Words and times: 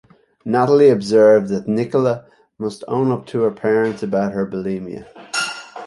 Natalie 0.43 0.89
observes 0.89 1.51
that 1.51 1.67
Nicola 1.67 2.25
must 2.57 2.83
own 2.87 3.11
up 3.11 3.27
to 3.27 3.41
her 3.43 3.51
parents 3.51 4.01
about 4.01 4.31
her 4.31 4.47
bulimia. 4.47 5.05